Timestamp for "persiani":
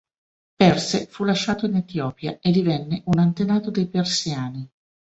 3.87-4.67